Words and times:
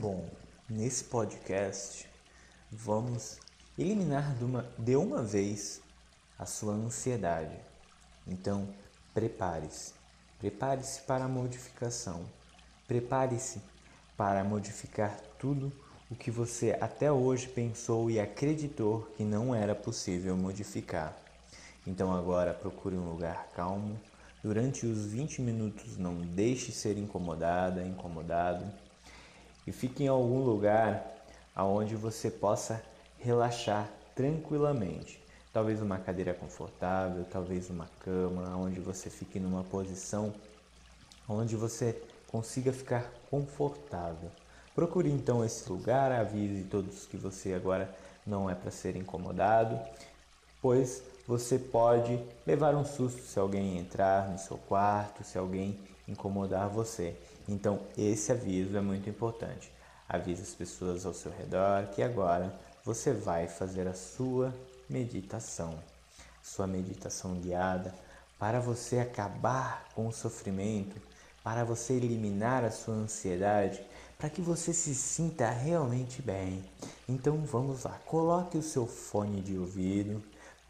Bom, 0.00 0.26
nesse 0.66 1.04
podcast 1.04 2.08
vamos 2.72 3.38
eliminar 3.78 4.34
de 4.34 4.44
uma, 4.44 4.66
de 4.78 4.96
uma 4.96 5.22
vez 5.22 5.82
a 6.38 6.46
sua 6.46 6.72
ansiedade. 6.72 7.54
Então, 8.26 8.66
prepare-se. 9.12 9.92
Prepare-se 10.38 11.02
para 11.02 11.26
a 11.26 11.28
modificação. 11.28 12.24
Prepare-se 12.88 13.60
para 14.16 14.42
modificar 14.42 15.20
tudo 15.38 15.70
o 16.10 16.16
que 16.16 16.30
você 16.30 16.78
até 16.80 17.12
hoje 17.12 17.46
pensou 17.48 18.10
e 18.10 18.18
acreditou 18.18 19.02
que 19.18 19.22
não 19.22 19.54
era 19.54 19.74
possível 19.74 20.34
modificar. 20.34 21.14
Então 21.86 22.10
agora 22.10 22.54
procure 22.54 22.96
um 22.96 23.10
lugar 23.10 23.50
calmo. 23.54 24.00
Durante 24.42 24.86
os 24.86 25.04
20 25.04 25.42
minutos 25.42 25.98
não 25.98 26.22
deixe 26.22 26.72
ser 26.72 26.96
incomodada, 26.96 27.84
incomodado 27.84 28.64
e 29.66 29.72
fique 29.72 30.04
em 30.04 30.08
algum 30.08 30.42
lugar 30.44 31.04
aonde 31.54 31.96
você 31.96 32.30
possa 32.30 32.82
relaxar 33.18 33.88
tranquilamente. 34.14 35.20
Talvez 35.52 35.82
uma 35.82 35.98
cadeira 35.98 36.32
confortável, 36.32 37.24
talvez 37.30 37.70
uma 37.70 37.88
cama, 38.00 38.56
onde 38.56 38.80
você 38.80 39.10
fique 39.10 39.40
numa 39.40 39.64
posição 39.64 40.32
onde 41.30 41.56
você 41.56 42.02
consiga 42.26 42.72
ficar 42.72 43.10
confortável. 43.30 44.30
Procure 44.74 45.10
então 45.10 45.44
esse 45.44 45.70
lugar, 45.70 46.10
avise 46.12 46.64
todos 46.64 47.06
que 47.06 47.16
você 47.16 47.54
agora 47.54 47.92
não 48.26 48.50
é 48.50 48.54
para 48.54 48.70
ser 48.70 48.96
incomodado, 48.96 49.78
pois 50.60 51.02
você 51.26 51.58
pode 51.58 52.20
levar 52.46 52.74
um 52.74 52.84
susto 52.84 53.22
se 53.22 53.38
alguém 53.38 53.78
entrar 53.78 54.28
no 54.28 54.38
seu 54.38 54.58
quarto, 54.58 55.24
se 55.24 55.38
alguém 55.38 55.78
incomodar 56.08 56.68
você. 56.68 57.16
Então, 57.50 57.80
esse 57.98 58.30
aviso 58.30 58.76
é 58.76 58.80
muito 58.80 59.10
importante. 59.10 59.72
Avise 60.08 60.42
as 60.42 60.54
pessoas 60.54 61.04
ao 61.04 61.12
seu 61.12 61.32
redor 61.32 61.88
que 61.88 62.00
agora 62.00 62.56
você 62.84 63.12
vai 63.12 63.48
fazer 63.48 63.88
a 63.88 63.94
sua 63.94 64.54
meditação, 64.88 65.76
sua 66.40 66.68
meditação 66.68 67.34
guiada 67.40 67.92
para 68.38 68.60
você 68.60 69.00
acabar 69.00 69.88
com 69.94 70.06
o 70.06 70.12
sofrimento, 70.12 70.96
para 71.42 71.64
você 71.64 71.94
eliminar 71.94 72.64
a 72.64 72.70
sua 72.70 72.94
ansiedade, 72.94 73.82
para 74.16 74.30
que 74.30 74.40
você 74.40 74.72
se 74.72 74.94
sinta 74.94 75.50
realmente 75.50 76.22
bem. 76.22 76.64
Então 77.08 77.38
vamos 77.38 77.82
lá, 77.82 77.98
coloque 78.06 78.56
o 78.56 78.62
seu 78.62 78.86
fone 78.86 79.40
de 79.40 79.58
ouvido, 79.58 80.22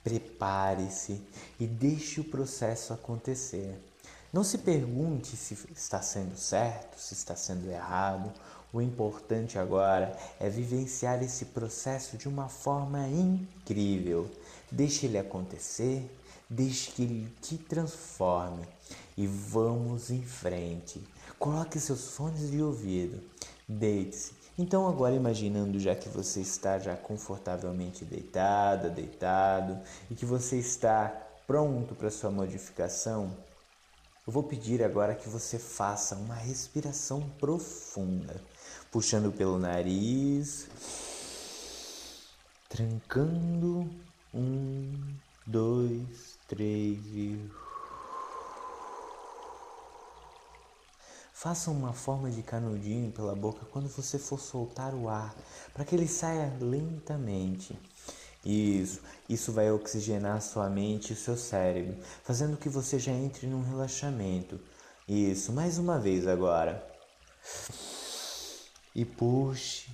prepare-se 0.03 1.21
e 1.59 1.67
deixe 1.67 2.23
o 2.23 2.25
processo 2.25 2.95
acontecer. 2.95 3.90
Não 4.33 4.45
se 4.45 4.59
pergunte 4.59 5.37
se 5.37 5.59
está 5.73 6.01
sendo 6.01 6.37
certo, 6.37 7.01
se 7.01 7.15
está 7.15 7.35
sendo 7.35 7.69
errado. 7.69 8.33
O 8.73 8.81
importante 8.81 9.59
agora 9.59 10.17
é 10.39 10.49
vivenciar 10.49 11.21
esse 11.21 11.47
processo 11.47 12.17
de 12.17 12.29
uma 12.29 12.49
forma 12.49 13.09
incrível. 13.09 14.31
Deixe 14.71 15.07
ele 15.07 15.19
acontecer, 15.19 16.09
deixe 16.49 16.93
que 16.93 17.03
ele 17.03 17.35
te 17.43 17.59
transforme 17.59 18.65
e 19.17 19.27
vamos 19.27 20.13
em 20.13 20.23
frente. 20.23 21.03
Coloque 21.37 21.81
seus 21.81 22.13
fones 22.15 22.53
de 22.53 22.63
ouvido, 22.63 23.21
deite-se. 23.69 24.33
Então 24.57 24.87
agora 24.87 25.15
imaginando 25.17 25.81
já 25.81 25.97
que 25.97 26.09
você 26.09 26.41
está 26.41 26.79
já 26.79 26.97
confortavelmente 26.97 28.05
deitada, 28.05 28.89
deitado 28.91 29.77
e 30.09 30.15
que 30.15 30.25
você 30.25 30.57
está 30.57 31.09
pronto 31.49 31.97
para 31.97 32.11
sua 32.11 32.31
modificação, 32.31 33.35
eu 34.31 34.33
vou 34.33 34.45
pedir 34.45 34.81
agora 34.81 35.13
que 35.13 35.29
você 35.29 35.59
faça 35.59 36.15
uma 36.15 36.37
respiração 36.37 37.29
profunda, 37.41 38.41
puxando 38.89 39.33
pelo 39.33 39.59
nariz, 39.59 40.69
trancando. 42.69 43.91
Um, 44.33 44.93
dois, 45.45 46.39
três 46.47 47.05
e. 47.07 47.51
Faça 51.33 51.73
uma 51.73 51.93
forma 51.93 52.31
de 52.31 52.45
canudinho 52.45 53.11
pela 53.11 53.35
boca 53.35 53.67
quando 53.73 53.89
você 53.89 54.17
for 54.17 54.39
soltar 54.39 54.95
o 54.95 55.09
ar, 55.09 55.35
para 55.75 55.85
que 55.85 55.97
ele 55.97 56.07
saia 56.07 56.57
lentamente. 56.61 57.77
Isso, 58.45 59.01
isso 59.29 59.53
vai 59.53 59.71
oxigenar 59.71 60.41
sua 60.41 60.71
mente 60.71 61.13
e 61.13 61.17
seu 61.17 61.37
cérebro, 61.37 61.97
fazendo 62.25 62.57
que 62.57 62.69
você 62.69 62.99
já 62.99 63.13
entre 63.13 63.47
num 63.47 63.63
relaxamento. 63.63 64.59
Isso, 65.07 65.53
mais 65.53 65.77
uma 65.77 65.99
vez 65.99 66.27
agora. 66.27 66.87
E 68.95 69.05
puxe, 69.05 69.91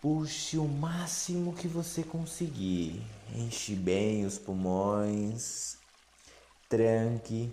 puxe 0.00 0.58
o 0.58 0.68
máximo 0.68 1.54
que 1.54 1.66
você 1.66 2.04
conseguir. 2.04 3.02
Enche 3.34 3.74
bem 3.74 4.24
os 4.24 4.38
pulmões. 4.38 5.76
Tranque. 6.68 7.52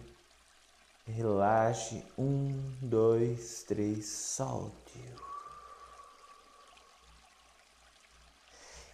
Relaxe. 1.07 2.03
Um, 2.17 2.71
dois, 2.81 3.63
três, 3.63 4.07
solte. 4.07 4.99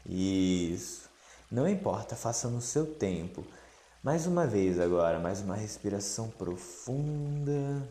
Isso. 0.05 1.10
Não 1.51 1.67
importa, 1.67 2.15
faça 2.15 2.47
no 2.47 2.61
seu 2.61 2.95
tempo. 2.95 3.45
Mais 4.01 4.25
uma 4.25 4.47
vez 4.47 4.79
agora, 4.79 5.19
mais 5.19 5.41
uma 5.41 5.53
respiração 5.53 6.29
profunda. 6.29 7.85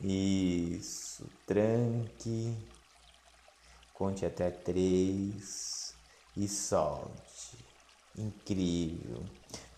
Isso, 0.00 1.24
tranque. 1.46 2.52
Conte 3.94 4.26
até 4.26 4.50
três 4.50 5.94
e 6.36 6.48
solte. 6.48 7.64
Incrível. 8.18 9.22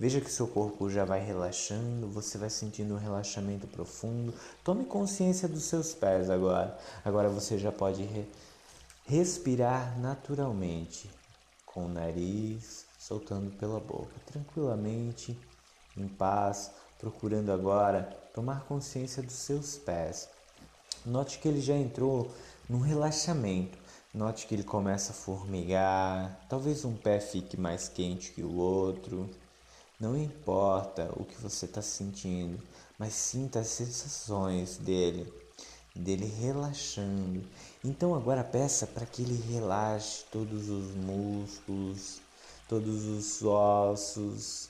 Veja 0.00 0.18
que 0.18 0.32
seu 0.32 0.48
corpo 0.48 0.88
já 0.88 1.04
vai 1.04 1.22
relaxando, 1.22 2.08
você 2.08 2.38
vai 2.38 2.48
sentindo 2.48 2.94
um 2.94 2.98
relaxamento 2.98 3.66
profundo. 3.66 4.32
Tome 4.64 4.86
consciência 4.86 5.46
dos 5.46 5.64
seus 5.64 5.92
pés 5.92 6.30
agora. 6.30 6.78
Agora 7.04 7.28
você 7.28 7.58
já 7.58 7.70
pode 7.70 8.02
re 8.04 8.26
respirar 9.04 10.00
naturalmente 10.00 11.10
com 11.72 11.86
o 11.86 11.88
nariz 11.88 12.86
soltando 12.98 13.50
pela 13.56 13.80
boca, 13.80 14.12
tranquilamente, 14.26 15.36
em 15.96 16.06
paz, 16.06 16.70
procurando 16.98 17.50
agora 17.50 18.02
tomar 18.32 18.64
consciência 18.64 19.22
dos 19.22 19.34
seus 19.34 19.76
pés. 19.76 20.28
Note 21.04 21.38
que 21.38 21.48
ele 21.48 21.60
já 21.60 21.74
entrou 21.74 22.30
num 22.68 22.80
relaxamento. 22.80 23.76
Note 24.14 24.46
que 24.46 24.54
ele 24.54 24.62
começa 24.62 25.12
a 25.12 25.14
formigar, 25.14 26.46
talvez 26.48 26.84
um 26.84 26.94
pé 26.94 27.18
fique 27.18 27.58
mais 27.58 27.88
quente 27.88 28.32
que 28.32 28.42
o 28.42 28.54
outro. 28.56 29.28
Não 29.98 30.16
importa 30.16 31.10
o 31.16 31.24
que 31.24 31.40
você 31.40 31.64
está 31.64 31.80
sentindo, 31.80 32.62
mas 32.98 33.14
sinta 33.14 33.60
as 33.60 33.68
sensações 33.68 34.76
dele 34.76 35.41
dele 35.94 36.26
relaxando. 36.40 37.42
Então 37.84 38.14
agora 38.14 38.42
peça 38.42 38.86
para 38.86 39.06
que 39.06 39.22
ele 39.22 39.40
relaxe 39.52 40.24
todos 40.30 40.68
os 40.68 40.94
músculos, 40.94 42.20
todos 42.68 43.04
os 43.04 43.42
ossos. 43.42 44.68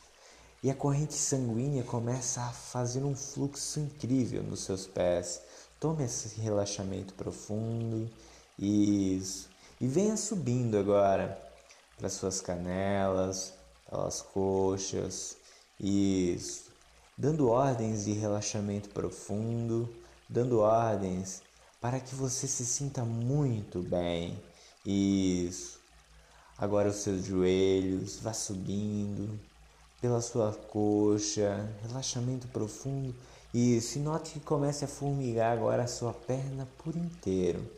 E 0.63 0.71
a 0.71 0.75
corrente 0.75 1.15
sanguínea 1.15 1.83
começa 1.83 2.41
a 2.41 2.53
fazer 2.53 3.03
um 3.03 3.17
fluxo 3.17 3.81
incrível 3.81 4.43
nos 4.43 4.61
seus 4.61 4.87
pés. 4.87 5.41
Tome 5.81 6.05
esse 6.05 6.41
relaxamento 6.41 7.15
profundo. 7.15 8.09
Isso. 8.59 9.49
E 9.81 9.89
venha 9.89 10.17
subindo 10.17 10.79
agora 10.79 11.41
para 11.99 12.09
suas 12.09 12.41
canelas, 12.41 13.53
pelas 13.91 14.23
coxas. 14.23 15.37
Isso. 15.81 16.71
Dando 17.19 17.49
ordens 17.49 18.05
de 18.05 18.13
relaxamento 18.13 18.89
profundo 18.91 19.89
dando 20.33 20.61
ordens 20.61 21.43
para 21.81 22.01
que 22.01 22.15
você 22.15 22.47
se 22.47 22.65
sinta 22.65 23.05
muito 23.05 23.83
bem. 23.83 24.41
Isso. 24.85 25.79
Agora 26.57 26.89
os 26.89 26.97
seus 26.97 27.27
joelhos, 27.27 28.19
vá 28.21 28.33
subindo 28.33 29.39
pela 30.01 30.21
sua 30.21 30.53
coxa, 30.53 31.69
relaxamento 31.83 32.49
profundo. 32.49 33.15
Isso, 33.53 33.99
e 33.99 34.01
note 34.01 34.33
que 34.33 34.41
comece 34.41 34.85
a 34.85 34.89
formigar 34.89 35.53
agora 35.53 35.83
a 35.83 35.87
sua 35.87 36.15
perna 36.15 36.67
por 36.79 36.97
inteiro, 36.97 37.71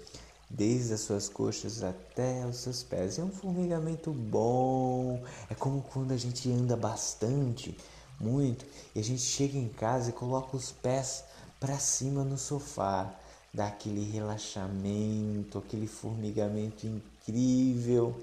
desde 0.48 0.94
as 0.94 1.00
suas 1.00 1.28
coxas 1.28 1.82
até 1.82 2.46
os 2.46 2.58
seus 2.58 2.84
pés. 2.84 3.18
É 3.18 3.24
um 3.24 3.30
formigamento 3.30 4.12
bom, 4.12 5.20
é 5.50 5.54
como 5.54 5.82
quando 5.82 6.12
a 6.12 6.16
gente 6.16 6.50
anda 6.52 6.76
bastante, 6.76 7.76
muito, 8.20 8.64
e 8.94 9.00
a 9.00 9.02
gente 9.02 9.22
chega 9.22 9.58
em 9.58 9.68
casa 9.68 10.10
e 10.10 10.12
coloca 10.12 10.56
os 10.56 10.70
pés 10.70 11.24
para 11.60 11.78
cima 11.78 12.24
no 12.24 12.36
sofá, 12.36 13.14
dá 13.52 13.68
aquele 13.68 14.04
relaxamento, 14.10 15.58
aquele 15.58 15.86
formigamento 15.86 16.86
incrível. 16.86 18.14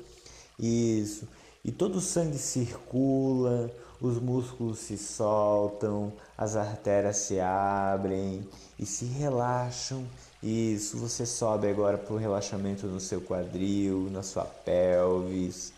Isso. 0.60 1.28
E 1.64 1.72
todo 1.72 1.98
o 1.98 2.02
sangue 2.02 2.38
circula, 2.38 3.72
os 4.02 4.20
músculos 4.20 4.80
se 4.80 4.98
soltam, 4.98 6.12
as 6.36 6.56
artérias 6.56 7.18
se 7.18 7.40
abrem 7.40 8.48
e 8.80 8.86
se 8.86 9.06
relaxam 9.06 10.04
Isso, 10.42 10.98
você 10.98 11.24
sobe 11.24 11.68
agora 11.70 12.00
para 12.00 12.14
o 12.16 12.18
relaxamento 12.18 12.88
no 12.88 13.00
seu 13.00 13.22
quadril, 13.22 14.10
na 14.12 14.24
sua 14.24 14.44
pelvis. 14.44 15.72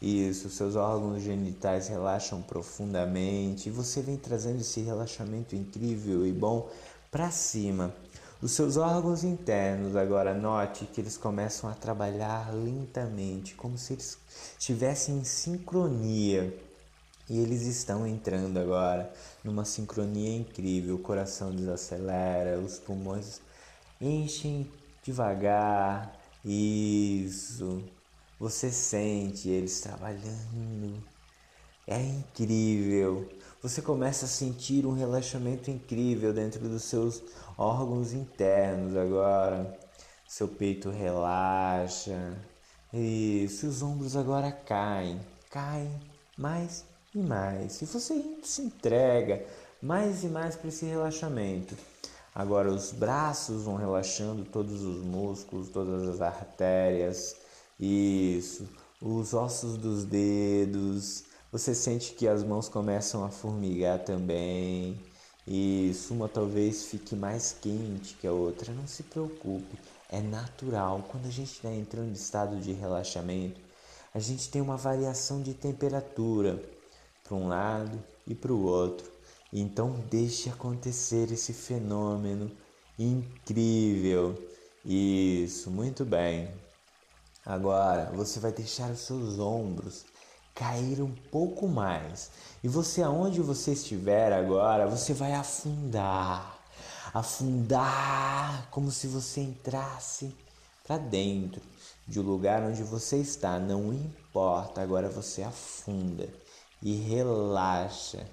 Isso, 0.00 0.50
seus 0.50 0.76
órgãos 0.76 1.22
genitais 1.22 1.88
relaxam 1.88 2.40
profundamente 2.42 3.68
e 3.68 3.72
você 3.72 4.02
vem 4.02 4.16
trazendo 4.16 4.60
esse 4.60 4.80
relaxamento 4.80 5.56
incrível 5.56 6.24
e 6.26 6.32
bom 6.32 6.68
para 7.14 7.30
cima. 7.30 7.94
Os 8.42 8.50
seus 8.50 8.76
órgãos 8.76 9.22
internos, 9.22 9.94
agora 9.94 10.34
note 10.34 10.84
que 10.84 11.00
eles 11.00 11.16
começam 11.16 11.70
a 11.70 11.72
trabalhar 11.72 12.52
lentamente, 12.52 13.54
como 13.54 13.78
se 13.78 13.92
eles 13.92 14.18
estivessem 14.58 15.18
em 15.18 15.24
sincronia. 15.24 16.52
E 17.30 17.38
eles 17.38 17.62
estão 17.68 18.04
entrando 18.04 18.58
agora 18.58 19.12
numa 19.44 19.64
sincronia 19.64 20.36
incrível. 20.36 20.96
O 20.96 20.98
coração 20.98 21.54
desacelera, 21.54 22.58
os 22.58 22.80
pulmões 22.80 23.40
enchem 24.00 24.68
devagar. 25.04 26.18
Isso. 26.44 27.80
Você 28.40 28.72
sente 28.72 29.48
eles 29.48 29.80
trabalhando. 29.80 31.00
É 31.86 32.02
incrível. 32.02 33.30
Você 33.64 33.80
começa 33.80 34.26
a 34.26 34.28
sentir 34.28 34.84
um 34.84 34.92
relaxamento 34.92 35.70
incrível 35.70 36.34
dentro 36.34 36.68
dos 36.68 36.84
seus 36.84 37.22
órgãos 37.56 38.12
internos 38.12 38.94
agora. 38.94 39.78
Seu 40.28 40.46
peito 40.46 40.90
relaxa. 40.90 42.36
Isso, 42.92 43.66
os 43.66 43.82
ombros 43.82 44.16
agora 44.16 44.52
caem, 44.52 45.18
caem 45.50 45.98
mais 46.36 46.84
e 47.14 47.18
mais. 47.20 47.80
E 47.80 47.86
você 47.86 48.22
se 48.42 48.60
entrega 48.60 49.42
mais 49.80 50.24
e 50.24 50.26
mais 50.26 50.56
para 50.56 50.68
esse 50.68 50.84
relaxamento. 50.84 51.74
Agora 52.34 52.70
os 52.70 52.92
braços 52.92 53.62
vão 53.62 53.76
relaxando 53.76 54.44
todos 54.44 54.82
os 54.82 55.02
músculos, 55.02 55.70
todas 55.70 56.06
as 56.06 56.20
artérias. 56.20 57.34
Isso, 57.80 58.68
os 59.00 59.32
ossos 59.32 59.78
dos 59.78 60.04
dedos, 60.04 61.24
você 61.54 61.72
sente 61.72 62.14
que 62.14 62.26
as 62.26 62.42
mãos 62.42 62.68
começam 62.68 63.24
a 63.24 63.30
formigar 63.30 64.00
também. 64.00 65.00
E 65.46 65.92
uma 66.10 66.28
talvez 66.28 66.86
fique 66.86 67.14
mais 67.14 67.56
quente 67.60 68.14
que 68.14 68.26
a 68.26 68.32
outra. 68.32 68.74
Não 68.74 68.88
se 68.88 69.04
preocupe, 69.04 69.78
é 70.10 70.20
natural. 70.20 71.04
Quando 71.08 71.26
a 71.26 71.30
gente 71.30 71.52
está 71.52 71.70
entrando 71.70 72.08
em 72.08 72.12
estado 72.12 72.56
de 72.58 72.72
relaxamento, 72.72 73.60
a 74.12 74.18
gente 74.18 74.50
tem 74.50 74.60
uma 74.60 74.76
variação 74.76 75.40
de 75.40 75.54
temperatura 75.54 76.60
para 77.22 77.36
um 77.36 77.46
lado 77.46 78.02
e 78.26 78.34
para 78.34 78.52
o 78.52 78.64
outro. 78.64 79.08
Então 79.52 79.92
deixe 80.10 80.50
acontecer 80.50 81.30
esse 81.30 81.52
fenômeno 81.52 82.50
incrível. 82.98 84.36
Isso, 84.84 85.70
muito 85.70 86.04
bem. 86.04 86.50
Agora 87.46 88.10
você 88.12 88.40
vai 88.40 88.50
deixar 88.50 88.90
os 88.90 88.98
seus 89.02 89.38
ombros 89.38 90.04
cair 90.54 91.02
um 91.02 91.12
pouco 91.30 91.66
mais. 91.66 92.30
E 92.62 92.68
você, 92.68 93.02
aonde 93.02 93.40
você 93.40 93.72
estiver 93.72 94.32
agora, 94.32 94.86
você 94.86 95.12
vai 95.12 95.32
afundar. 95.32 96.58
Afundar 97.12 98.68
como 98.70 98.90
se 98.90 99.06
você 99.06 99.40
entrasse 99.40 100.34
para 100.84 100.98
dentro 100.98 101.60
de 102.06 102.20
um 102.20 102.22
lugar 102.22 102.62
onde 102.62 102.82
você 102.82 103.16
está, 103.16 103.58
não 103.58 103.92
importa. 103.92 104.80
Agora 104.80 105.08
você 105.08 105.42
afunda 105.42 106.28
e 106.82 106.94
relaxa. 106.94 108.26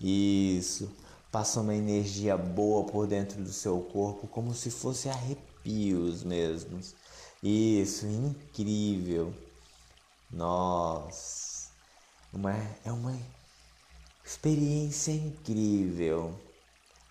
Isso. 0.00 0.90
Passa 1.30 1.60
uma 1.60 1.74
energia 1.74 2.38
boa 2.38 2.84
por 2.84 3.06
dentro 3.06 3.42
do 3.42 3.52
seu 3.52 3.80
corpo, 3.80 4.26
como 4.28 4.54
se 4.54 4.70
fosse 4.70 5.10
arrepios 5.10 6.24
mesmos. 6.24 6.94
Isso, 7.42 8.06
incrível. 8.06 9.34
Nossa 10.30 11.47
uma, 12.32 12.54
é 12.84 12.92
uma 12.92 13.18
experiência 14.24 15.12
incrível. 15.12 16.38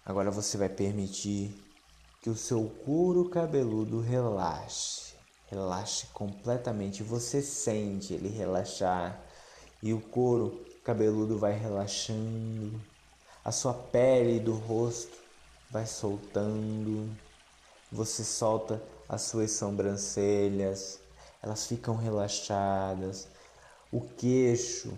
Agora 0.06 0.32
você 0.32 0.58
vai 0.58 0.70
permitir 0.70 1.56
que 2.22 2.30
o 2.30 2.36
seu 2.36 2.70
couro 2.86 3.30
cabeludo 3.30 4.00
relaxe, 4.00 5.16
relaxe 5.48 6.08
completamente. 6.08 7.04
Você 7.04 7.42
sente 7.42 8.14
ele 8.14 8.30
relaxar 8.30 9.22
e 9.82 9.94
o 9.94 10.02
couro 10.02 10.66
cabeludo 10.84 11.38
vai 11.38 11.54
relaxando. 11.58 12.80
A 13.44 13.52
sua 13.52 13.74
pele 13.74 14.40
do 14.40 14.54
rosto 14.54 15.18
vai 15.72 15.86
soltando. 15.86 17.10
Você 17.92 18.24
solta 18.24 18.82
as 19.08 19.24
suas 19.24 19.52
sobrancelhas, 19.52 21.00
elas 21.42 21.66
ficam 21.66 21.96
relaxadas. 21.96 23.28
O 23.92 24.02
queixo 24.02 24.98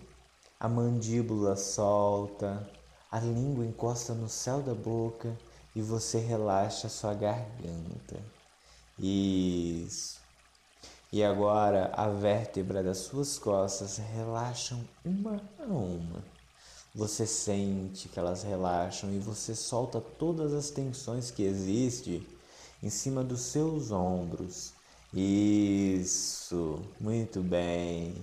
a 0.59 0.67
mandíbula 0.67 1.55
solta, 1.55 2.69
a 3.09 3.19
língua 3.19 3.65
encosta 3.65 4.13
no 4.13 4.27
céu 4.27 4.61
da 4.61 4.73
boca 4.73 5.37
e 5.73 5.81
você 5.81 6.19
relaxa 6.19 6.87
a 6.87 6.89
sua 6.89 7.13
garganta. 7.13 8.19
Isso. 8.97 10.19
E 11.11 11.23
agora 11.23 11.91
a 11.95 12.09
vértebra 12.09 12.83
das 12.83 12.97
suas 12.97 13.39
costas 13.39 13.97
relaxam 13.97 14.83
uma 15.05 15.41
a 15.57 15.63
uma. 15.63 16.23
Você 16.93 17.25
sente 17.25 18.09
que 18.09 18.19
elas 18.19 18.43
relaxam 18.43 19.11
e 19.13 19.19
você 19.19 19.55
solta 19.55 20.01
todas 20.01 20.53
as 20.53 20.69
tensões 20.69 21.31
que 21.31 21.43
existem 21.43 22.27
em 22.83 22.89
cima 22.89 23.23
dos 23.23 23.41
seus 23.41 23.91
ombros. 23.91 24.73
Isso, 25.13 26.81
muito 26.99 27.41
bem. 27.41 28.13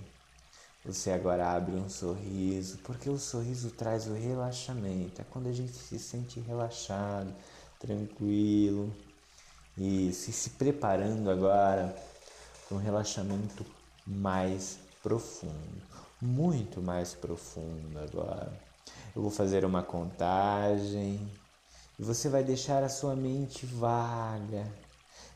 Você 0.87 1.11
agora 1.11 1.51
abre 1.51 1.75
um 1.75 1.89
sorriso, 1.89 2.79
porque 2.85 3.11
o 3.11 3.19
sorriso 3.19 3.71
traz 3.71 4.07
o 4.07 4.15
relaxamento. 4.15 5.21
É 5.21 5.25
quando 5.25 5.49
a 5.49 5.53
gente 5.53 5.73
se 5.73 5.99
sente 5.99 6.39
relaxado, 6.39 7.35
tranquilo. 7.81 8.95
E 9.77 10.13
se 10.13 10.51
preparando 10.51 11.29
agora 11.29 11.93
para 12.69 12.77
um 12.79 12.81
relaxamento 12.81 13.67
mais 14.07 14.79
profundo, 15.03 15.83
muito 16.23 16.81
mais 16.81 17.15
profundo 17.15 17.99
agora. 17.99 18.53
Eu 19.15 19.23
vou 19.23 19.31
fazer 19.31 19.65
uma 19.65 19.83
contagem 19.83 21.21
e 21.99 22.03
você 22.03 22.29
vai 22.29 22.45
deixar 22.45 22.85
a 22.85 22.89
sua 22.89 23.17
mente 23.17 23.67
vaga, 23.67 24.65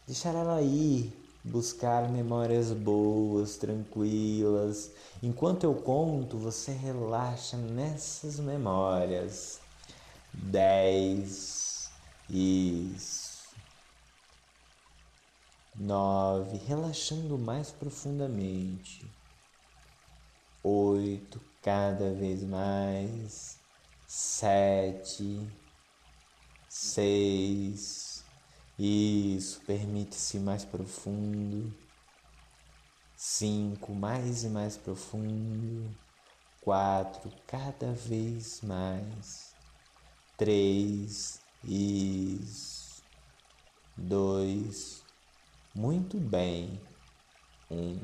deixar 0.06 0.32
ela 0.32 0.62
ir 0.62 1.19
buscar 1.45 2.09
memórias 2.11 2.73
boas, 2.73 3.56
tranquilas. 3.56 4.91
Enquanto 5.23 5.65
eu 5.65 5.75
conto, 5.75 6.37
você 6.39 6.73
relaxa 6.73 7.56
nessas 7.56 8.39
memórias. 8.39 9.61
Dez, 10.32 11.91
isso. 12.29 13.31
Nove, 15.79 16.59
relaxando 16.59 17.39
mais 17.39 17.70
profundamente. 17.70 19.06
Oito, 20.63 21.41
cada 21.63 22.13
vez 22.13 22.43
mais. 22.44 23.59
Sete, 24.06 25.41
seis 26.69 28.09
isso, 28.82 29.60
permite-se 29.67 30.39
mais 30.39 30.65
profundo. 30.65 31.70
Cinco, 33.15 33.94
mais 33.94 34.43
e 34.43 34.49
mais 34.49 34.79
profundo. 34.79 35.94
Quatro, 36.63 37.31
cada 37.46 37.93
vez 37.93 38.63
mais. 38.63 39.55
Três, 40.39 41.43
isso. 41.63 43.03
Dois, 43.99 45.05
muito 45.75 46.17
bem. 46.19 46.81
Um, 47.70 48.01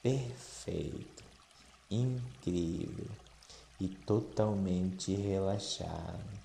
perfeito, 0.00 1.24
incrível 1.90 3.10
e 3.80 3.88
totalmente 3.88 5.12
relaxado. 5.16 6.40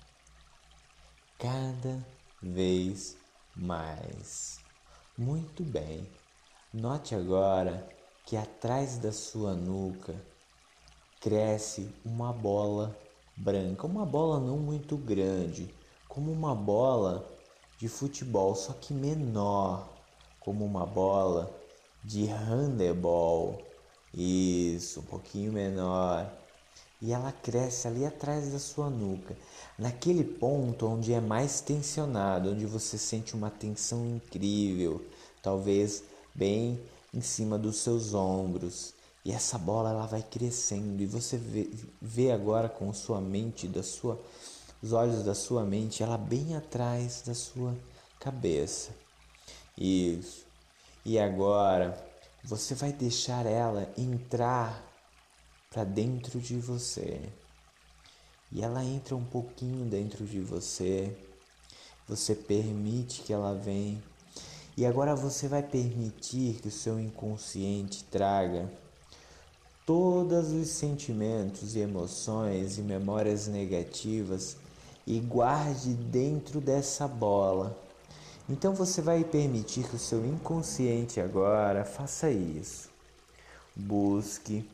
Cada 1.38 2.04
vez 2.42 3.16
mais. 3.56 4.58
Muito 5.16 5.64
bem. 5.64 6.08
Note 6.72 7.14
agora 7.14 7.88
que 8.24 8.36
atrás 8.36 8.98
da 8.98 9.12
sua 9.12 9.54
nuca 9.54 10.14
cresce 11.20 11.94
uma 12.04 12.32
bola 12.32 12.96
branca, 13.36 13.86
uma 13.86 14.04
bola 14.06 14.40
não 14.40 14.58
muito 14.58 14.96
grande, 14.96 15.74
como 16.08 16.30
uma 16.32 16.54
bola 16.54 17.26
de 17.78 17.88
futebol, 17.88 18.54
só 18.54 18.72
que 18.74 18.92
menor, 18.94 19.88
como 20.40 20.64
uma 20.64 20.86
bola 20.86 21.50
de 22.04 22.26
handebol. 22.26 23.62
Isso, 24.14 25.00
um 25.00 25.04
pouquinho 25.04 25.52
menor. 25.52 26.30
e 27.00 27.12
ela 27.12 27.32
cresce 27.32 27.86
ali 27.88 28.04
atrás 28.06 28.52
da 28.52 28.58
sua 28.58 28.90
nuca, 28.90 29.36
naquele 29.78 30.24
ponto 30.24 30.86
onde 30.86 31.12
é 31.12 31.20
mais 31.20 31.60
tensionado, 31.60 32.50
onde 32.50 32.66
você 32.66 32.96
sente 32.96 33.34
uma 33.34 33.50
tensão 33.50 34.06
incrível, 34.06 35.04
talvez 35.42 36.02
bem 36.34 36.80
em 37.12 37.20
cima 37.20 37.58
dos 37.58 37.76
seus 37.76 38.14
ombros. 38.14 38.94
E 39.24 39.32
essa 39.32 39.58
bola 39.58 39.90
ela 39.90 40.06
vai 40.06 40.22
crescendo 40.22 41.02
e 41.02 41.06
você 41.06 41.36
vê, 41.36 41.68
vê 42.00 42.30
agora 42.30 42.68
com 42.68 42.92
sua 42.92 43.20
mente, 43.20 43.66
da 43.66 43.82
sua, 43.82 44.20
os 44.80 44.92
olhos 44.92 45.24
da 45.24 45.34
sua 45.34 45.64
mente, 45.64 46.02
ela 46.02 46.16
bem 46.16 46.54
atrás 46.54 47.22
da 47.26 47.34
sua 47.34 47.76
cabeça. 48.20 48.90
Isso. 49.76 50.46
E 51.04 51.18
agora 51.18 51.96
você 52.44 52.74
vai 52.74 52.92
deixar 52.92 53.44
ela 53.46 53.92
entrar 53.98 54.82
para 55.70 55.82
dentro 55.82 56.40
de 56.40 56.56
você. 56.56 57.20
E 58.56 58.62
ela 58.62 58.82
entra 58.82 59.14
um 59.14 59.22
pouquinho 59.22 59.84
dentro 59.84 60.24
de 60.24 60.40
você. 60.40 61.14
Você 62.08 62.34
permite 62.34 63.20
que 63.20 63.30
ela 63.30 63.52
venha. 63.52 64.02
E 64.78 64.86
agora 64.86 65.14
você 65.14 65.46
vai 65.46 65.62
permitir 65.62 66.54
que 66.62 66.68
o 66.68 66.70
seu 66.70 66.98
inconsciente 66.98 68.02
traga 68.04 68.66
todos 69.84 70.52
os 70.52 70.68
sentimentos 70.68 71.76
e 71.76 71.80
emoções 71.80 72.78
e 72.78 72.80
memórias 72.80 73.46
negativas 73.46 74.56
e 75.06 75.20
guarde 75.20 75.92
dentro 75.92 76.58
dessa 76.58 77.06
bola. 77.06 77.78
Então 78.48 78.74
você 78.74 79.02
vai 79.02 79.22
permitir 79.22 79.86
que 79.86 79.96
o 79.96 79.98
seu 79.98 80.24
inconsciente 80.24 81.20
agora 81.20 81.84
faça 81.84 82.30
isso. 82.30 82.88
Busque 83.76 84.66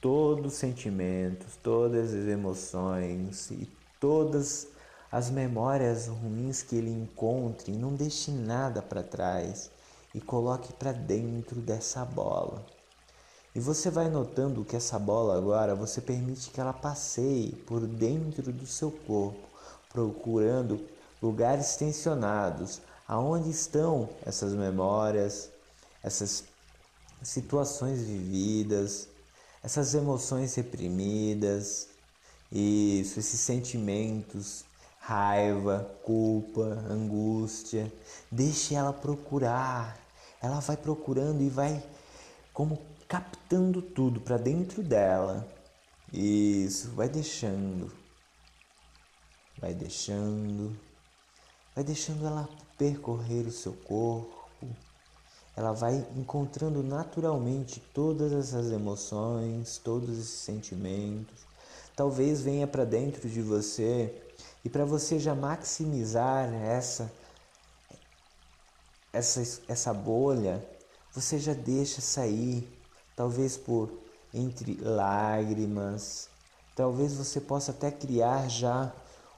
todos 0.00 0.54
os 0.54 0.58
sentimentos, 0.58 1.56
todas 1.62 2.14
as 2.14 2.26
emoções 2.26 3.50
e 3.50 3.68
todas 4.00 4.68
as 5.12 5.28
memórias 5.28 6.06
ruins 6.06 6.62
que 6.62 6.76
ele 6.76 6.90
encontre, 6.90 7.72
não 7.72 7.94
deixe 7.94 8.30
nada 8.30 8.80
para 8.80 9.02
trás 9.02 9.70
e 10.14 10.20
coloque 10.20 10.72
para 10.72 10.92
dentro 10.92 11.60
dessa 11.60 12.04
bola. 12.04 12.64
E 13.54 13.58
você 13.58 13.90
vai 13.90 14.08
notando 14.08 14.64
que 14.64 14.76
essa 14.76 14.98
bola 14.98 15.36
agora 15.36 15.74
você 15.74 16.00
permite 16.00 16.50
que 16.50 16.60
ela 16.60 16.72
passeie 16.72 17.52
por 17.66 17.84
dentro 17.84 18.52
do 18.52 18.66
seu 18.66 18.92
corpo, 18.92 19.48
procurando 19.92 20.80
lugares 21.20 21.74
tensionados, 21.76 22.80
aonde 23.08 23.50
estão 23.50 24.08
essas 24.24 24.52
memórias, 24.52 25.50
essas 26.02 26.44
situações 27.22 28.02
vividas, 28.02 29.08
essas 29.62 29.94
emoções 29.94 30.54
reprimidas, 30.54 31.88
isso, 32.50 33.18
esses 33.18 33.40
sentimentos, 33.40 34.64
raiva, 34.98 35.96
culpa, 36.02 36.62
angústia, 36.88 37.92
deixe 38.30 38.74
ela 38.74 38.92
procurar. 38.92 39.98
Ela 40.42 40.60
vai 40.60 40.76
procurando 40.76 41.42
e 41.42 41.48
vai 41.48 41.82
como 42.52 42.78
captando 43.06 43.82
tudo 43.82 44.20
para 44.20 44.38
dentro 44.38 44.82
dela. 44.82 45.46
Isso, 46.12 46.90
vai 46.92 47.08
deixando. 47.08 47.92
Vai 49.60 49.74
deixando. 49.74 50.76
Vai 51.74 51.84
deixando 51.84 52.26
ela 52.26 52.48
percorrer 52.78 53.46
o 53.46 53.52
seu 53.52 53.74
corpo 53.74 54.39
ela 55.56 55.72
vai 55.72 56.06
encontrando 56.16 56.82
naturalmente 56.82 57.80
todas 57.92 58.32
essas 58.32 58.70
emoções, 58.70 59.78
todos 59.78 60.10
esses 60.18 60.40
sentimentos. 60.40 61.40
Talvez 61.94 62.40
venha 62.40 62.66
para 62.66 62.84
dentro 62.84 63.28
de 63.28 63.42
você 63.42 64.22
e 64.64 64.70
para 64.70 64.84
você 64.84 65.18
já 65.18 65.34
maximizar 65.34 66.52
essa 66.54 67.12
essa 69.12 69.42
essa 69.68 69.92
bolha, 69.92 70.64
você 71.12 71.38
já 71.38 71.52
deixa 71.52 72.00
sair, 72.00 72.68
talvez 73.16 73.56
por 73.56 73.90
entre 74.32 74.78
lágrimas. 74.80 76.28
Talvez 76.76 77.14
você 77.14 77.40
possa 77.40 77.72
até 77.72 77.90
criar 77.90 78.48
já 78.48 78.92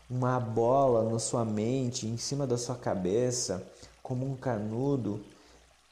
uma 0.08 0.38
bola 0.38 1.10
na 1.10 1.18
sua 1.18 1.44
mente, 1.44 2.06
em 2.06 2.18
cima 2.18 2.46
da 2.46 2.58
sua 2.58 2.76
cabeça, 2.76 3.66
como 4.02 4.26
um 4.26 4.36
canudo 4.36 5.24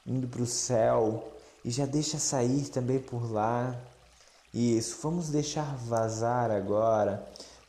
indo 0.05 0.27
para 0.27 0.41
o 0.41 0.47
céu 0.47 1.31
e 1.63 1.71
já 1.71 1.85
deixa 1.85 2.17
sair 2.17 2.69
também 2.69 2.99
por 2.99 3.31
lá. 3.31 3.75
Isso, 4.53 4.97
vamos 5.01 5.29
deixar 5.29 5.75
vazar 5.77 6.51
agora 6.51 7.25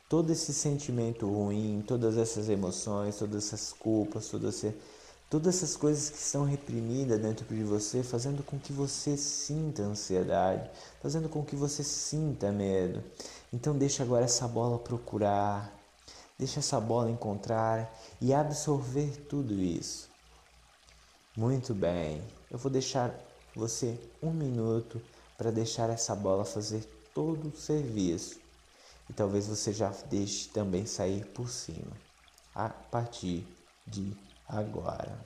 todo 0.08 0.30
esse 0.30 0.52
sentimento 0.52 1.26
ruim, 1.26 1.82
todas 1.86 2.18
essas 2.18 2.48
emoções, 2.48 3.16
todas 3.16 3.46
essas 3.46 3.72
culpas, 3.72 4.28
todas, 4.28 4.64
todas 5.30 5.56
essas 5.56 5.74
coisas 5.74 6.10
que 6.10 6.18
estão 6.18 6.44
reprimidas 6.44 7.18
dentro 7.18 7.46
de 7.46 7.62
você, 7.62 8.02
fazendo 8.02 8.42
com 8.42 8.58
que 8.58 8.74
você 8.74 9.16
sinta 9.16 9.82
ansiedade, 9.82 10.68
fazendo 11.00 11.30
com 11.30 11.42
que 11.42 11.56
você 11.56 11.82
sinta 11.82 12.52
medo. 12.52 13.02
Então 13.50 13.74
deixa 13.74 14.02
agora 14.02 14.26
essa 14.26 14.46
bola 14.46 14.78
procurar, 14.78 15.72
deixa 16.38 16.60
essa 16.60 16.78
bola 16.78 17.10
encontrar 17.10 17.98
e 18.20 18.34
absorver 18.34 19.16
tudo 19.28 19.54
isso. 19.54 20.11
Muito 21.34 21.74
bem, 21.74 22.22
eu 22.50 22.58
vou 22.58 22.70
deixar 22.70 23.10
você 23.56 23.98
um 24.22 24.34
minuto 24.34 25.00
para 25.38 25.50
deixar 25.50 25.88
essa 25.88 26.14
bola 26.14 26.44
fazer 26.44 26.84
todo 27.14 27.48
o 27.48 27.56
serviço 27.56 28.38
e 29.08 29.14
talvez 29.14 29.46
você 29.46 29.72
já 29.72 29.88
deixe 30.10 30.50
também 30.50 30.84
sair 30.84 31.24
por 31.28 31.48
cima 31.48 31.96
a 32.54 32.68
partir 32.68 33.46
de 33.86 34.14
agora. 34.46 35.18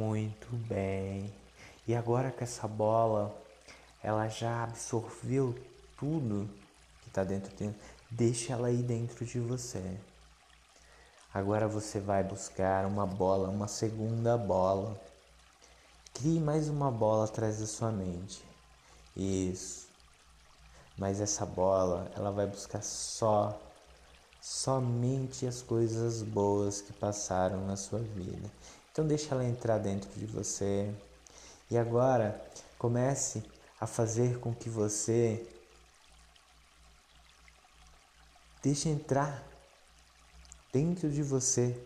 Muito 0.00 0.56
bem. 0.66 1.30
E 1.86 1.94
agora 1.94 2.30
que 2.30 2.42
essa 2.42 2.66
bola 2.66 3.36
ela 4.02 4.28
já 4.28 4.64
absorveu 4.64 5.54
tudo 5.98 6.48
que 7.02 7.08
está 7.08 7.22
dentro 7.22 7.54
dentro, 7.54 7.78
deixa 8.10 8.54
ela 8.54 8.68
aí 8.68 8.82
dentro 8.82 9.26
de 9.26 9.38
você. 9.38 10.00
Agora 11.34 11.68
você 11.68 12.00
vai 12.00 12.24
buscar 12.24 12.86
uma 12.86 13.06
bola, 13.06 13.50
uma 13.50 13.68
segunda 13.68 14.38
bola. 14.38 14.98
Crie 16.14 16.40
mais 16.40 16.70
uma 16.70 16.90
bola 16.90 17.26
atrás 17.26 17.60
da 17.60 17.66
sua 17.66 17.92
mente. 17.92 18.42
Isso. 19.14 19.86
Mas 20.96 21.20
essa 21.20 21.44
bola, 21.44 22.10
ela 22.16 22.30
vai 22.30 22.46
buscar 22.46 22.82
só 22.82 23.60
somente 24.40 25.46
as 25.46 25.60
coisas 25.60 26.22
boas 26.22 26.80
que 26.80 26.94
passaram 26.94 27.66
na 27.66 27.76
sua 27.76 27.98
vida. 27.98 28.50
Então 28.92 29.06
deixa 29.06 29.34
ela 29.34 29.44
entrar 29.44 29.78
dentro 29.78 30.10
de 30.18 30.26
você. 30.26 30.92
E 31.70 31.78
agora 31.78 32.40
comece 32.78 33.42
a 33.80 33.86
fazer 33.86 34.38
com 34.40 34.54
que 34.54 34.68
você 34.68 35.46
deixe 38.62 38.88
entrar 38.88 39.42
dentro 40.72 41.10
de 41.10 41.22
você 41.22 41.76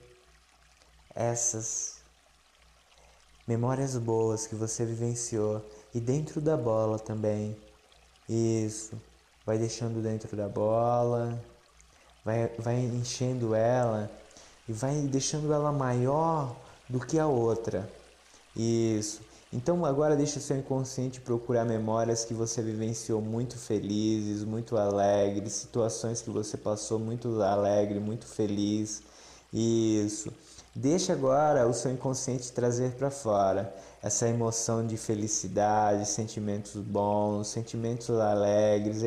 essas 1.15 2.03
memórias 3.47 3.97
boas 3.97 4.47
que 4.47 4.55
você 4.55 4.85
vivenciou 4.85 5.65
e 5.95 6.01
dentro 6.01 6.41
da 6.41 6.57
bola 6.57 6.99
também. 6.99 7.57
Isso. 8.29 9.01
vai 9.45 9.59
deixando 9.59 10.03
dentro 10.03 10.35
da 10.35 10.49
bola, 10.49 11.39
vai, 12.25 12.49
vai 12.59 12.77
enchendo 12.77 13.55
ela 13.55 14.11
e 14.67 14.73
vai 14.73 14.95
deixando 15.03 15.53
ela 15.53 15.71
maior 15.71 16.57
do 16.89 17.01
que 17.01 17.19
a 17.19 17.27
outra. 17.27 17.89
Isso. 18.57 19.21
Então 19.53 19.85
agora 19.85 20.17
deixa 20.17 20.39
o 20.39 20.43
seu 20.43 20.57
inconsciente 20.57 21.21
procurar 21.21 21.65
memórias 21.65 22.25
que 22.25 22.35
você 22.35 22.61
vivenciou 22.61 23.21
muito 23.21 23.57
felizes, 23.57 24.43
muito 24.43 24.77
alegres, 24.77 25.53
situações 25.53 26.21
que 26.21 26.29
você 26.29 26.57
passou 26.57 26.99
muito 26.99 27.41
alegre, 27.41 28.01
muito 28.01 28.27
feliz. 28.27 29.01
Isso. 29.53 30.33
Deixa 30.75 31.13
agora 31.13 31.69
o 31.69 31.73
seu 31.73 31.93
inconsciente 31.93 32.51
trazer 32.51 32.95
para 32.95 33.13
fora 33.13 33.73
essa 34.03 34.29
emoção 34.29 34.85
de 34.85 34.97
felicidade, 34.97 36.09
sentimentos 36.09 36.75
bons, 36.75 37.47
sentimentos 37.47 38.11
alegres 38.11 39.03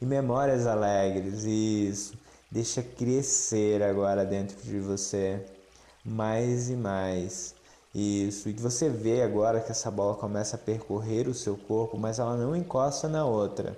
e 0.00 0.06
memórias 0.06 0.68
alegres. 0.68 1.42
Isso. 1.42 2.14
Deixa 2.48 2.80
crescer 2.80 3.82
agora 3.82 4.24
dentro 4.24 4.56
de 4.62 4.78
você 4.78 5.44
mais 6.04 6.70
e 6.70 6.76
mais. 6.76 7.54
Isso, 7.94 8.48
e 8.48 8.52
você 8.52 8.88
vê 8.88 9.22
agora 9.22 9.60
que 9.60 9.72
essa 9.72 9.90
bola 9.90 10.14
começa 10.14 10.56
a 10.56 10.58
percorrer 10.58 11.26
o 11.26 11.34
seu 11.34 11.56
corpo, 11.56 11.98
mas 11.98 12.18
ela 12.18 12.36
não 12.36 12.54
encosta 12.54 13.08
na 13.08 13.24
outra. 13.24 13.76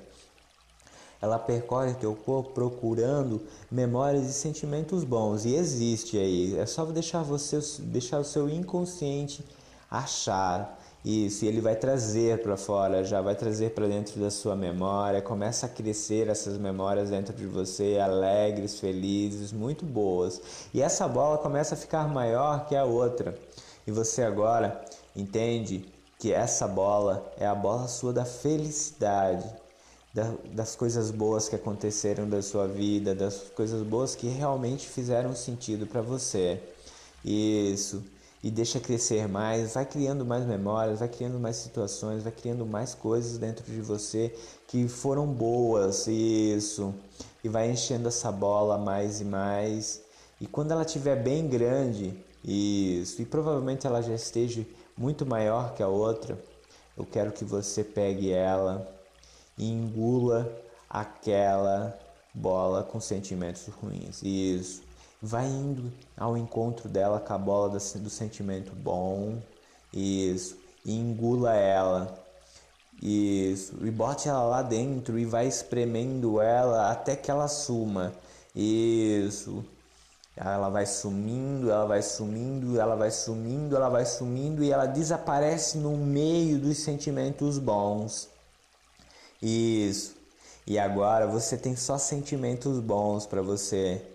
Ela 1.20 1.38
percorre 1.38 1.94
teu 1.94 2.14
corpo 2.14 2.50
procurando 2.50 3.40
memórias 3.70 4.26
e 4.28 4.32
sentimentos 4.32 5.04
bons 5.04 5.44
e 5.44 5.54
existe 5.54 6.18
aí. 6.18 6.58
É 6.58 6.66
só 6.66 6.84
deixar 6.84 7.22
você 7.22 7.60
deixar 7.84 8.18
o 8.18 8.24
seu 8.24 8.48
inconsciente 8.50 9.44
achar 9.88 10.81
isso, 11.04 11.44
e 11.44 11.48
ele 11.48 11.60
vai 11.60 11.74
trazer 11.74 12.42
para 12.42 12.56
fora, 12.56 13.02
já 13.02 13.20
vai 13.20 13.34
trazer 13.34 13.70
para 13.70 13.88
dentro 13.88 14.20
da 14.20 14.30
sua 14.30 14.54
memória, 14.54 15.20
começa 15.20 15.66
a 15.66 15.68
crescer 15.68 16.28
essas 16.28 16.56
memórias 16.56 17.10
dentro 17.10 17.34
de 17.34 17.44
você, 17.44 17.98
alegres, 17.98 18.78
felizes, 18.78 19.50
muito 19.50 19.84
boas. 19.84 20.40
E 20.72 20.80
essa 20.80 21.08
bola 21.08 21.38
começa 21.38 21.74
a 21.74 21.78
ficar 21.78 22.06
maior 22.06 22.66
que 22.66 22.76
a 22.76 22.84
outra. 22.84 23.36
E 23.84 23.90
você 23.90 24.22
agora 24.22 24.80
entende 25.16 25.84
que 26.20 26.32
essa 26.32 26.68
bola 26.68 27.32
é 27.36 27.46
a 27.46 27.54
bola 27.54 27.88
sua 27.88 28.12
da 28.12 28.24
felicidade, 28.24 29.44
das 30.52 30.76
coisas 30.76 31.10
boas 31.10 31.48
que 31.48 31.56
aconteceram 31.56 32.28
da 32.28 32.40
sua 32.42 32.68
vida, 32.68 33.12
das 33.12 33.38
coisas 33.56 33.82
boas 33.82 34.14
que 34.14 34.28
realmente 34.28 34.86
fizeram 34.88 35.34
sentido 35.34 35.84
para 35.84 36.00
você. 36.00 36.60
Isso. 37.24 38.04
E 38.42 38.50
deixa 38.50 38.80
crescer 38.80 39.28
mais, 39.28 39.74
vai 39.74 39.86
criando 39.86 40.24
mais 40.26 40.44
memórias, 40.44 40.98
vai 40.98 41.08
criando 41.08 41.38
mais 41.38 41.56
situações, 41.56 42.24
vai 42.24 42.32
criando 42.32 42.66
mais 42.66 42.92
coisas 42.92 43.38
dentro 43.38 43.64
de 43.64 43.80
você 43.80 44.34
que 44.66 44.88
foram 44.88 45.26
boas, 45.26 46.08
isso. 46.08 46.92
E 47.44 47.48
vai 47.48 47.70
enchendo 47.70 48.08
essa 48.08 48.32
bola 48.32 48.76
mais 48.78 49.20
e 49.20 49.24
mais. 49.24 50.02
E 50.40 50.46
quando 50.46 50.72
ela 50.72 50.82
estiver 50.82 51.22
bem 51.22 51.46
grande, 51.46 52.12
isso, 52.44 53.22
e 53.22 53.24
provavelmente 53.24 53.86
ela 53.86 54.02
já 54.02 54.14
esteja 54.14 54.66
muito 54.96 55.24
maior 55.24 55.74
que 55.74 55.82
a 55.82 55.88
outra. 55.88 56.36
Eu 56.96 57.06
quero 57.06 57.30
que 57.30 57.44
você 57.44 57.84
pegue 57.84 58.32
ela 58.32 58.86
e 59.56 59.70
engula 59.70 60.50
aquela 60.90 61.96
bola 62.34 62.82
com 62.82 63.00
sentimentos 63.00 63.66
ruins. 63.66 64.22
Isso. 64.22 64.82
Vai 65.22 65.46
indo 65.46 65.92
ao 66.16 66.36
encontro 66.36 66.88
dela 66.88 67.20
com 67.20 67.32
a 67.32 67.38
bola 67.38 67.78
do 67.78 68.10
sentimento 68.10 68.72
bom. 68.74 69.40
Isso. 69.92 70.56
E 70.84 70.92
engula 70.92 71.54
ela. 71.54 72.18
Isso. 73.00 73.76
E 73.86 73.90
bote 73.90 74.28
ela 74.28 74.42
lá 74.42 74.62
dentro 74.62 75.18
e 75.18 75.24
vai 75.24 75.46
espremendo 75.46 76.40
ela 76.40 76.90
até 76.90 77.14
que 77.14 77.30
ela 77.30 77.46
suma. 77.46 78.12
Isso. 78.54 79.64
Ela 80.36 80.68
vai 80.70 80.86
sumindo, 80.86 81.70
ela 81.70 81.84
vai 81.86 82.02
sumindo, 82.02 82.80
ela 82.80 82.96
vai 82.96 83.10
sumindo, 83.10 83.76
ela 83.76 83.88
vai 83.88 84.06
sumindo 84.06 84.64
e 84.64 84.72
ela 84.72 84.86
desaparece 84.86 85.78
no 85.78 85.96
meio 85.96 86.58
dos 86.58 86.78
sentimentos 86.78 87.58
bons. 87.58 88.28
Isso. 89.40 90.16
E 90.66 90.78
agora 90.78 91.26
você 91.26 91.56
tem 91.56 91.76
só 91.76 91.98
sentimentos 91.98 92.80
bons 92.80 93.26
para 93.26 93.42
você. 93.42 94.11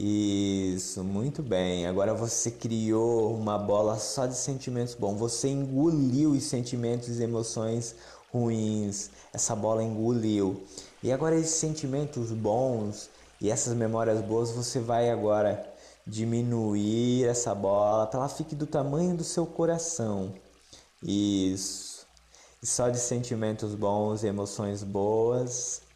Isso, 0.00 1.02
muito 1.02 1.42
bem. 1.42 1.84
Agora 1.84 2.14
você 2.14 2.52
criou 2.52 3.34
uma 3.34 3.58
bola 3.58 3.98
só 3.98 4.26
de 4.26 4.36
sentimentos 4.36 4.94
bons. 4.94 5.18
Você 5.18 5.48
engoliu 5.48 6.30
os 6.30 6.44
sentimentos 6.44 7.18
e 7.18 7.24
emoções 7.24 7.96
ruins. 8.32 9.10
Essa 9.34 9.56
bola 9.56 9.82
engoliu. 9.82 10.62
E 11.02 11.10
agora 11.10 11.34
esses 11.34 11.56
sentimentos 11.56 12.30
bons 12.30 13.10
e 13.40 13.50
essas 13.50 13.74
memórias 13.74 14.20
boas 14.20 14.52
você 14.52 14.78
vai 14.78 15.10
agora 15.10 15.68
diminuir 16.06 17.24
essa 17.24 17.52
bola 17.52 18.06
para 18.06 18.20
ela 18.20 18.28
fique 18.28 18.54
do 18.54 18.66
tamanho 18.68 19.16
do 19.16 19.24
seu 19.24 19.46
coração. 19.46 20.32
Isso. 21.02 22.06
E 22.62 22.66
só 22.66 22.88
de 22.88 23.00
sentimentos 23.00 23.74
bons 23.74 24.22
e 24.22 24.28
emoções 24.28 24.84
boas. 24.84 25.87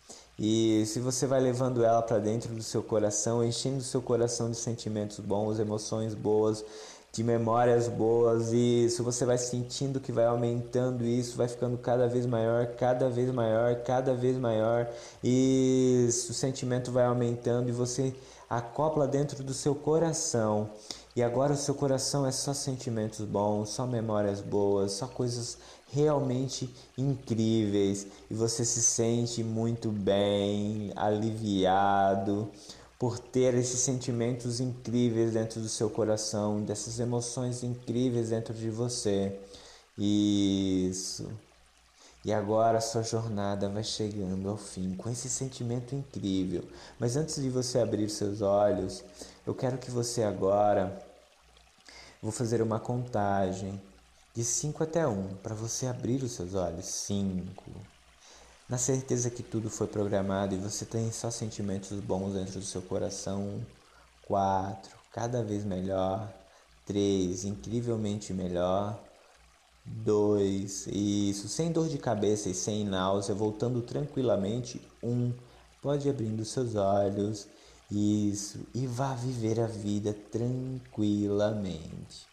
E 0.45 0.85
se 0.87 0.99
você 0.99 1.25
vai 1.25 1.41
levando 1.41 1.85
ela 1.85 2.03
para 2.03 2.19
dentro 2.19 2.53
do 2.53 2.65
seu 2.65 2.83
coração, 2.83 3.45
enchendo 3.45 3.79
o 3.79 3.83
seu 3.83 4.03
coração 4.03 4.51
de 4.51 4.57
sentimentos 4.57 5.21
bons, 5.21 5.61
emoções 5.61 6.15
boas, 6.15 6.65
de 7.13 7.23
memórias 7.23 7.87
boas, 7.87 8.53
e 8.53 8.87
isso 8.87 9.05
você 9.05 9.25
vai 9.25 9.39
sentindo 9.39 10.01
que 10.01 10.11
vai 10.11 10.25
aumentando 10.25 11.05
isso, 11.05 11.37
vai 11.37 11.47
ficando 11.47 11.79
cada 11.79 12.09
vez 12.09 12.27
maior, 12.27 12.67
cada 12.75 13.09
vez 13.09 13.33
maior, 13.33 13.77
cada 13.85 14.15
vez 14.15 14.37
maior, 14.37 14.89
e 15.23 16.09
o 16.09 16.33
sentimento 16.33 16.91
vai 16.91 17.05
aumentando 17.05 17.69
e 17.69 17.73
você 17.73 18.13
acopla 18.51 19.07
dentro 19.07 19.45
do 19.45 19.55
seu 19.55 19.77
coração. 19.77 20.69
E 21.15 21.23
agora 21.23 21.53
o 21.53 21.57
seu 21.57 21.75
coração 21.75 22.27
é 22.27 22.33
só 22.33 22.53
sentimentos 22.53 23.25
bons, 23.25 23.69
só 23.69 23.87
memórias 23.87 24.41
boas, 24.41 24.93
só 24.93 25.07
coisas 25.07 25.57
realmente 25.93 26.75
incríveis 26.97 28.07
e 28.31 28.35
você 28.35 28.65
se 28.65 28.83
sente 28.83 29.45
muito 29.45 29.91
bem, 29.91 30.91
aliviado 30.97 32.51
por 32.99 33.19
ter 33.19 33.55
esses 33.55 33.81
sentimentos 33.81 34.59
incríveis 34.59 35.35
dentro 35.35 35.61
do 35.61 35.69
seu 35.69 35.91
coração, 35.91 36.63
dessas 36.63 36.99
emoções 36.99 37.63
incríveis 37.63 38.31
dentro 38.31 38.55
de 38.55 38.71
você. 38.71 39.39
Isso. 39.99 41.31
E 42.25 42.33
agora 42.33 42.79
a 42.79 42.81
sua 42.81 43.03
jornada 43.03 43.69
vai 43.69 43.85
chegando 43.85 44.49
ao 44.49 44.57
fim 44.57 44.95
com 44.95 45.11
esse 45.11 45.29
sentimento 45.29 45.95
incrível. 45.95 46.65
Mas 46.99 47.17
antes 47.17 47.43
de 47.43 47.51
você 47.51 47.81
abrir 47.81 48.09
seus 48.09 48.41
olhos, 48.41 49.05
eu 49.47 49.55
quero 49.55 49.77
que 49.77 49.91
você 49.91 50.23
agora 50.23 51.05
vou 52.23 52.33
fazer 52.33 52.63
uma 52.63 52.79
contagem 52.79 53.79
de 54.35 54.45
5 54.45 54.83
até 54.83 55.07
1 55.07 55.11
um, 55.11 55.35
para 55.37 55.55
você 55.55 55.87
abrir 55.87 56.23
os 56.23 56.33
seus 56.33 56.55
olhos. 56.55 56.87
5 56.87 57.93
na 58.73 58.79
certeza 58.79 59.29
que 59.29 59.43
tudo 59.43 59.69
foi 59.69 59.87
programado 59.87 60.55
e 60.55 60.59
você 60.59 60.87
tem 60.87 61.13
só 61.13 61.31
sentimentos 61.31 62.01
bons 62.01 62.33
dentro 62.33 62.59
do 62.59 62.65
seu 62.65 62.81
coração. 62.81 63.61
Quatro, 64.27 64.97
cada 65.13 65.45
vez 65.45 65.63
melhor. 65.63 66.33
Três, 66.87 67.45
incrivelmente 67.45 68.33
melhor. 68.33 68.99
Dois, 69.85 70.87
isso, 70.87 71.49
sem 71.49 71.71
dor 71.71 71.87
de 71.87 71.99
cabeça 71.99 72.49
e 72.49 72.55
sem 72.55 72.83
náusea, 72.83 73.35
voltando 73.35 73.83
tranquilamente. 73.83 74.81
Um, 75.03 75.35
pode 75.83 76.09
abrindo 76.09 76.43
seus 76.47 76.75
olhos. 76.75 77.47
Isso, 77.91 78.61
e 78.75 78.87
vá 78.87 79.13
viver 79.13 79.61
a 79.61 79.67
vida 79.67 80.17
tranquilamente. 80.31 82.32